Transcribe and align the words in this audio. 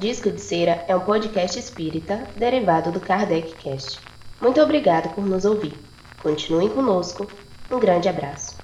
Disco 0.00 0.30
de 0.30 0.40
Cera 0.40 0.82
é 0.88 0.96
um 0.96 1.00
podcast 1.00 1.58
espírita 1.58 2.26
derivado 2.34 2.90
do 2.90 2.98
Kardec 2.98 3.54
Cast. 3.56 4.00
Muito 4.40 4.58
obrigado 4.58 5.14
por 5.14 5.26
nos 5.26 5.44
ouvir. 5.44 5.74
Continuem 6.22 6.70
conosco. 6.70 7.30
Um 7.70 7.78
grande 7.78 8.08
abraço. 8.08 8.59